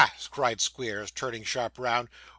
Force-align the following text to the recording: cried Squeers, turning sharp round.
cried 0.31 0.59
Squeers, 0.59 1.11
turning 1.11 1.43
sharp 1.43 1.77
round. 1.77 2.09